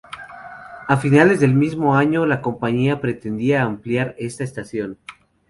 [0.87, 4.97] A finales del mismo año, la Compañía pretendía ampliar esta estación.